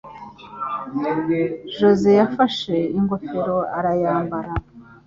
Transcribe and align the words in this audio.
Jose 1.75 2.09
yafashe 2.19 2.75
ingofero 2.97 3.57
arayambara. 3.77 4.51